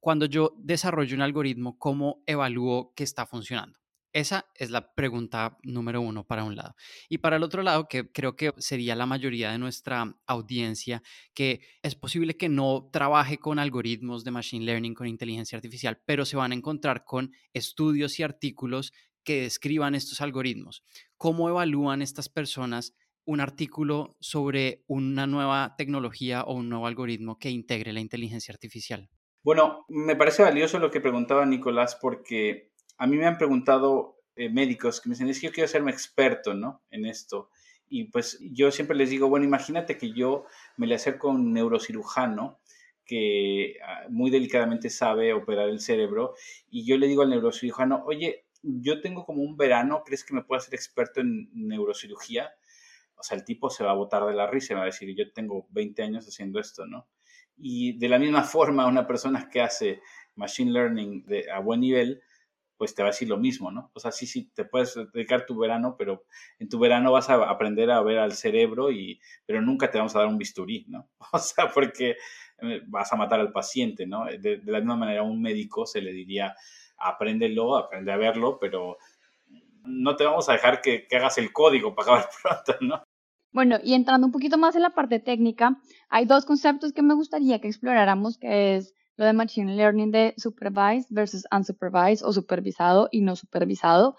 [0.00, 3.83] Cuando yo desarrollo un algoritmo, ¿cómo evalúo que está funcionando?
[4.14, 6.76] Esa es la pregunta número uno para un lado.
[7.08, 11.02] Y para el otro lado, que creo que sería la mayoría de nuestra audiencia,
[11.34, 16.24] que es posible que no trabaje con algoritmos de Machine Learning, con inteligencia artificial, pero
[16.24, 18.92] se van a encontrar con estudios y artículos
[19.24, 20.84] que describan estos algoritmos.
[21.16, 22.94] ¿Cómo evalúan estas personas
[23.24, 29.10] un artículo sobre una nueva tecnología o un nuevo algoritmo que integre la inteligencia artificial?
[29.42, 34.48] Bueno, me parece valioso lo que preguntaba Nicolás porque a mí me han preguntado eh,
[34.48, 36.82] médicos que me dicen, es que yo quiero hacerme experto, ¿no?
[36.90, 37.50] En esto.
[37.88, 41.52] Y pues yo siempre les digo, bueno, imagínate que yo me le acerco a un
[41.52, 42.58] neurocirujano
[43.04, 46.34] que ah, muy delicadamente sabe operar el cerebro
[46.70, 50.42] y yo le digo al neurocirujano, oye, yo tengo como un verano, ¿crees que me
[50.42, 52.50] puedo hacer experto en neurocirugía?
[53.16, 55.14] O sea, el tipo se va a botar de la risa y va a decir,
[55.14, 57.06] yo tengo 20 años haciendo esto, ¿no?
[57.56, 60.00] Y de la misma forma, una persona que hace
[60.34, 62.22] machine learning a buen nivel,
[62.76, 63.90] pues te va a decir lo mismo, ¿no?
[63.94, 66.24] O sea, sí, sí, te puedes dedicar tu verano, pero
[66.58, 70.14] en tu verano vas a aprender a ver al cerebro, y, pero nunca te vamos
[70.14, 71.08] a dar un bisturí, ¿no?
[71.32, 72.16] O sea, porque
[72.62, 74.26] eh, vas a matar al paciente, ¿no?
[74.26, 76.54] De, la misma manera, a un médico se le diría,
[76.98, 78.98] apréndelo, aprende a verlo, pero
[79.84, 83.04] no te vamos a dejar que, que hagas el código para acabar pronto, ¿no?
[83.52, 87.14] Bueno, y entrando un poquito más en la parte técnica, hay dos conceptos que me
[87.14, 93.08] gustaría que exploráramos, que es lo de Machine Learning de supervised versus unsupervised o supervisado
[93.12, 94.16] y no supervisado.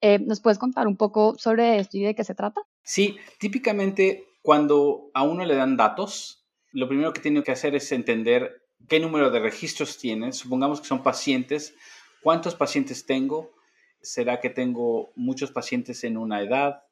[0.00, 2.62] Eh, ¿Nos puedes contar un poco sobre esto y de qué se trata?
[2.82, 7.92] Sí, típicamente cuando a uno le dan datos, lo primero que tiene que hacer es
[7.92, 10.32] entender qué número de registros tiene.
[10.32, 11.74] Supongamos que son pacientes.
[12.22, 13.52] ¿Cuántos pacientes tengo?
[14.00, 16.82] ¿Será que tengo muchos pacientes en una edad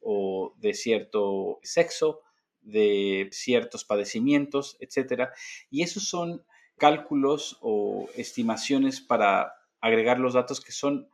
[0.00, 2.20] o de cierto sexo,
[2.60, 5.32] de ciertos padecimientos, etcétera?
[5.70, 6.44] Y esos son
[6.78, 11.08] cálculos o estimaciones para agregar los datos que son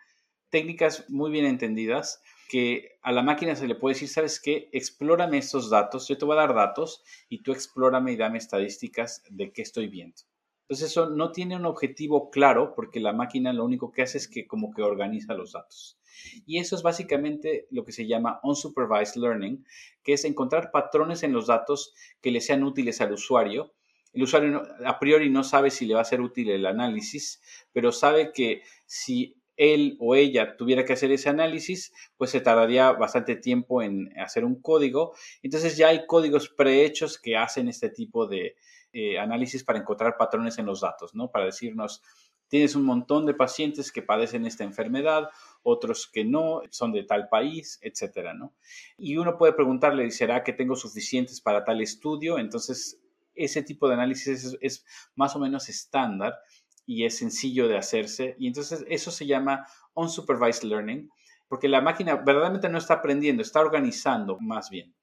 [0.50, 4.68] técnicas muy bien entendidas que a la máquina se le puede decir, ¿sabes qué?
[4.72, 9.22] Explórame estos datos, yo te voy a dar datos y tú explórame y dame estadísticas
[9.30, 10.22] de qué estoy viendo.
[10.62, 14.28] Entonces eso no tiene un objetivo claro porque la máquina lo único que hace es
[14.28, 15.98] que como que organiza los datos.
[16.46, 19.66] Y eso es básicamente lo que se llama unsupervised learning,
[20.02, 21.92] que es encontrar patrones en los datos
[22.22, 23.74] que le sean útiles al usuario
[24.14, 27.42] el usuario a priori no sabe si le va a ser útil el análisis,
[27.72, 32.92] pero sabe que si él o ella tuviera que hacer ese análisis, pues se tardaría
[32.92, 35.14] bastante tiempo en hacer un código.
[35.42, 38.56] Entonces ya hay códigos prehechos que hacen este tipo de
[38.92, 41.30] eh, análisis para encontrar patrones en los datos, ¿no?
[41.30, 42.02] Para decirnos,
[42.48, 45.28] tienes un montón de pacientes que padecen esta enfermedad,
[45.62, 48.54] otros que no, son de tal país, etcétera, ¿no?
[48.96, 52.38] Y uno puede preguntarle, ¿será que tengo suficientes para tal estudio?
[52.38, 53.00] Entonces
[53.34, 56.34] ese tipo de análisis es, más o menos estándar
[56.86, 58.36] y es sencillo de hacerse.
[58.38, 61.10] Y entonces eso se llama unsupervised learning,
[61.48, 64.94] porque la máquina verdaderamente no está aprendiendo, está organizando más bien.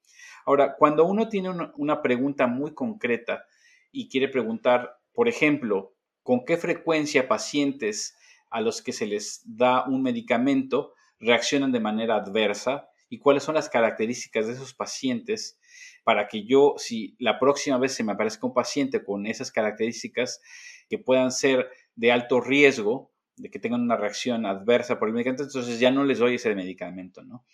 [0.44, 3.44] Ahora, cuando uno tiene una pregunta muy concreta
[3.92, 8.16] y quiere preguntar, por ejemplo, con qué frecuencia pacientes
[8.50, 13.54] a los que se les da un medicamento reaccionan de manera adversa y cuáles son
[13.54, 15.58] las características de esos pacientes,
[16.04, 20.40] para que yo, si la próxima vez se me aparezca un paciente con esas características
[20.88, 25.44] que puedan ser de alto riesgo, de que tengan una reacción adversa por el medicamento,
[25.44, 27.44] entonces ya no les doy ese medicamento, ¿no?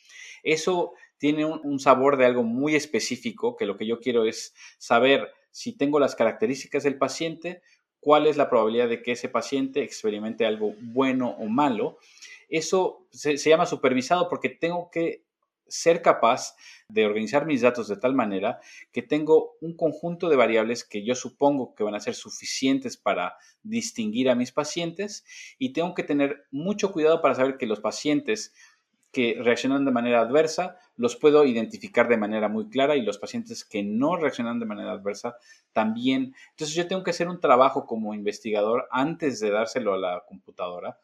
[0.43, 5.29] Eso tiene un, sabor de algo muy específico, que lo que yo quiero es saber
[5.51, 7.61] si tengo las características del paciente,
[8.01, 11.99] cuál es la probabilidad de que ese paciente experimente algo bueno o malo.
[12.49, 15.25] Eso se llama supervisado porque tengo que
[15.69, 16.57] ser capaz
[16.89, 18.61] de organizar mis datos de tal manera
[18.93, 23.37] que tengo un conjunto de variables que yo supongo que van a ser suficientes para
[23.63, 25.25] distinguir a mis pacientes
[25.59, 28.55] y tengo que tener mucho cuidado para saber que los pacientes
[29.13, 33.65] que reaccionan de manera adversa los puedo identificar de manera muy clara y los pacientes
[33.65, 35.37] que no reaccionan de manera adversa
[35.73, 36.35] también.
[36.51, 40.99] Entonces yo tengo que hacer un trabajo como investigador antes de dárselo a la computadora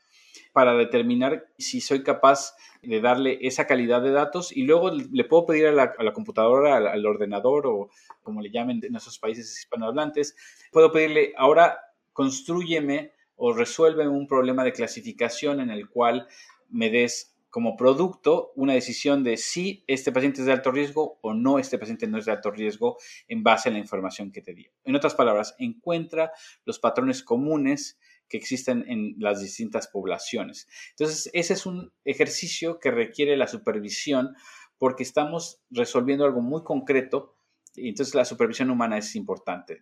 [0.54, 5.46] para determinar si soy capaz de darle esa calidad de datos y luego le puedo
[5.46, 7.90] pedir a la, computadora, al, ordenador o
[8.22, 10.36] como le llamen en esos países hispanohablantes,
[10.70, 11.80] puedo pedirle ahora
[12.12, 16.28] construyeme o resuélveme un problema de clasificación en el cual
[16.70, 21.34] me des como producto una decisión de si este paciente es de alto riesgo o
[21.34, 22.96] no, este paciente no es de alto riesgo
[23.26, 24.70] en base a la información que te dio.
[24.84, 26.30] En otras palabras, encuentra
[26.64, 27.98] los patrones comunes
[28.34, 30.66] que existen en las distintas poblaciones.
[30.90, 34.34] Entonces, ese es un ejercicio que requiere la supervisión
[34.76, 37.38] porque estamos resolviendo algo muy concreto
[37.76, 39.78] y entonces la supervisión humana es importante.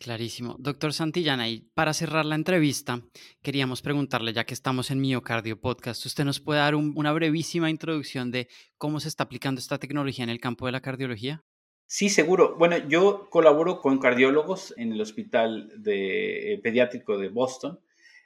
[0.00, 0.56] Clarísimo.
[0.58, 3.02] Doctor Santillana, y para cerrar la entrevista,
[3.40, 8.32] queríamos preguntarle, ya que estamos en Miocardio Podcast, ¿usted nos puede dar una brevísima introducción
[8.32, 8.48] de
[8.78, 11.44] cómo se está aplicando esta tecnología en el campo de la cardiología?
[11.92, 12.54] Sí, seguro.
[12.56, 17.80] Bueno, yo colaboro con cardiólogos en el Hospital de, eh, Pediátrico de Boston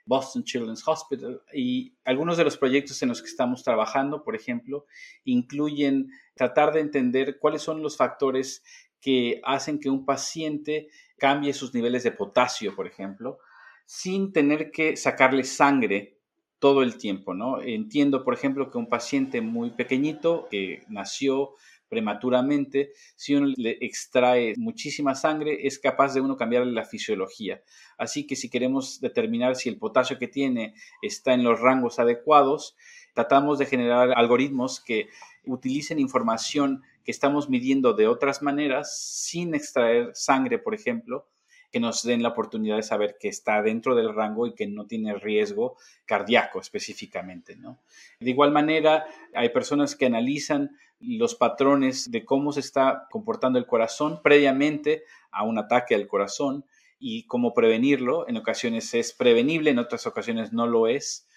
[0.05, 1.41] Boston Children's Hospital.
[1.51, 4.85] Y algunos de los proyectos en los que estamos trabajando, por ejemplo,
[5.25, 8.63] incluyen tratar de entender cuáles son los factores
[9.01, 13.39] que hacen que un paciente cambie sus niveles de potasio, por ejemplo,
[13.87, 16.19] sin tener que sacarle sangre
[16.59, 17.63] todo el tiempo, ¿no?
[17.63, 21.55] Entiendo, por ejemplo, que un paciente muy pequeñito que nació
[21.95, 27.63] prematuramente, si uno le extrae muchísima sangre, es capaz de uno cambiarle la fisiología.
[27.97, 32.75] Así que si queremos determinar si el potasio que tiene está en los rangos adecuados,
[33.15, 35.07] tratamos de generar algoritmos que
[35.45, 41.29] utilicen información que estamos midiendo de otras maneras sin extraer sangre, por ejemplo,
[41.75, 44.87] que nos den la oportunidad de saber que está dentro del rango y que no
[44.87, 45.77] tiene riesgo
[46.07, 47.57] cardíaco específicamente.
[47.57, 47.81] ¿no?
[48.21, 50.71] De igual manera, hay personas que analizan
[51.01, 56.65] los patrones de cómo se está comportando el corazón previamente a un ataque al corazón
[56.99, 58.29] y cómo prevenirlo.
[58.29, 61.29] En ocasiones es prevenible, en otras ocasiones no lo es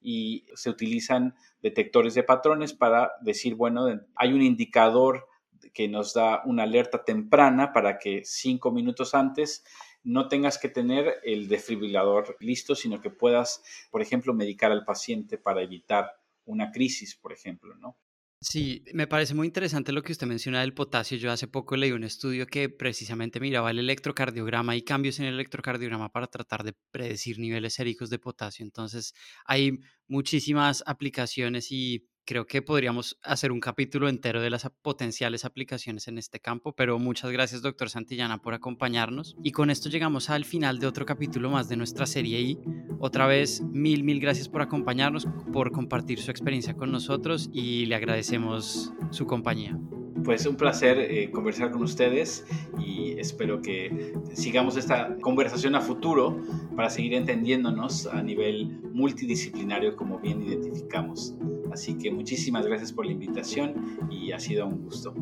[0.00, 5.26] y se utilizan detectores de patrones para decir, bueno, hay un indicador
[5.72, 9.64] que nos da una alerta temprana para que cinco minutos antes
[10.04, 15.36] no tengas que tener el desfibrilador listo, sino que puedas, por ejemplo, medicar al paciente
[15.38, 17.96] para evitar una crisis, por ejemplo, ¿no?
[18.40, 21.16] Sí, me parece muy interesante lo que usted menciona del potasio.
[21.16, 25.34] Yo hace poco leí un estudio que precisamente miraba el electrocardiograma y cambios en el
[25.34, 28.62] electrocardiograma para tratar de predecir niveles séricos de potasio.
[28.64, 29.14] Entonces,
[29.46, 36.08] hay muchísimas aplicaciones y creo que podríamos hacer un capítulo entero de las potenciales aplicaciones
[36.08, 39.36] en este campo, pero muchas gracias, doctor Santillana, por acompañarnos.
[39.42, 42.58] Y con esto llegamos al final de otro capítulo más de nuestra serie I.
[42.98, 47.94] Otra vez, mil, mil gracias por acompañarnos, por compartir su experiencia con nosotros y le
[47.94, 49.78] agradecemos su compañía.
[50.24, 52.44] Pues un placer eh, conversar con ustedes
[52.78, 56.40] y espero que sigamos esta conversación a futuro
[56.74, 61.34] para seguir entendiéndonos a nivel multidisciplinario como bien identificamos.
[61.72, 65.14] Así que muchísimas gracias por la invitación y ha sido un gusto.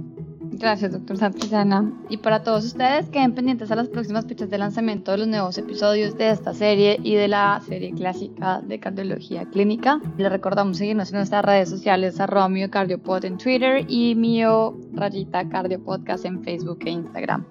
[0.59, 1.93] Gracias, doctor Santillana.
[2.09, 5.59] Y para todos ustedes, queden pendientes a las próximas fechas de lanzamiento de los nuevos
[5.59, 10.01] episodios de esta serie y de la serie clásica de cardiología clínica.
[10.17, 16.25] Les recordamos seguirnos en nuestras redes sociales, arroba miocardiopod en Twitter y mío rayita cardiopodcast
[16.25, 17.45] en Facebook e Instagram.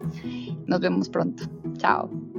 [0.65, 1.43] Nos vemos pronto.
[1.77, 2.32] Chao.